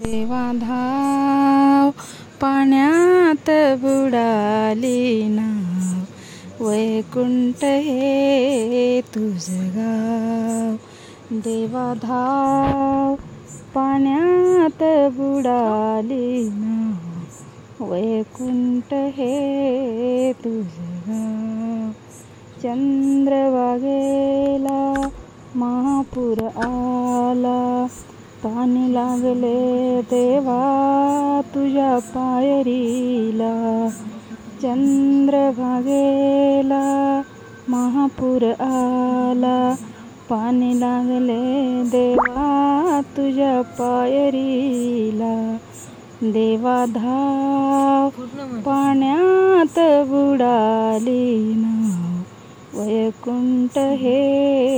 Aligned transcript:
देवा 0.00 0.50
धाव 0.54 1.90
पाण्यात 2.40 3.50
बुडाली 3.80 5.28
नाव 5.28 6.68
वैकुंठ 6.68 7.64
हे 7.64 9.00
तुझ 9.14 9.50
गाव. 9.50 10.74
देवा 11.32 11.94
धाव 12.02 13.14
पाण्यात 13.74 15.10
बुडाली 15.16 16.48
नाव 16.52 17.92
वैकुंठ 17.92 18.94
हे 18.94 20.32
तुझ 20.44 20.66
गाव. 21.08 21.90
चंद्रभागेला 22.62 25.08
महापूर 25.54 26.44
आला 26.44 27.57
पाणी 28.44 28.94
लागले 28.94 30.02
तेव्हा 30.02 31.40
तुझ्या 31.54 31.98
पायरीला. 31.98 33.88
चंद्रभागेला 34.62 37.22
महापूर 37.68 38.52
आला. 38.60 39.74
पाणी 40.30 40.80
लागले 40.80 41.82
देवा 41.82 43.00
तुझ्या 43.16 43.62
पायरीला. 43.62 45.56
देवा 46.22 46.86
धाव 46.86 48.08
पाण्यात 48.60 50.08
बुडाली 50.08 51.54
ना. 51.56 52.22
वैकुंठ 52.74 53.78
हे 53.78 54.68